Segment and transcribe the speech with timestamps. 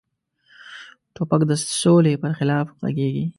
[1.15, 1.51] توپک د
[1.81, 3.25] سولې پر خلاف غږیږي.